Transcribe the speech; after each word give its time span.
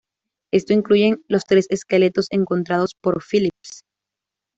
Estos 0.51 0.75
incluyen 0.77 1.23
los 1.27 1.43
tres 1.43 1.67
esqueletos 1.69 2.25
encontrados 2.31 2.95
por 2.99 3.21
Phillips. 3.23 3.83